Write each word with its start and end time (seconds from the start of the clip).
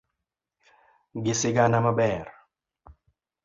gi 1.23 1.33
sigana 1.39 1.79
maber 1.85 2.25